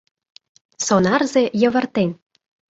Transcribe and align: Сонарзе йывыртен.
Сонарзе 0.85 1.43
йывыртен. 1.61 2.09